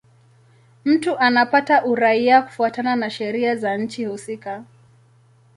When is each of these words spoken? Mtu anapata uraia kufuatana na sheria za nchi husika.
Mtu 0.85 1.17
anapata 1.17 1.85
uraia 1.85 2.41
kufuatana 2.41 2.95
na 2.95 3.09
sheria 3.09 3.55
za 3.55 3.77
nchi 3.77 4.05
husika. 4.05 4.63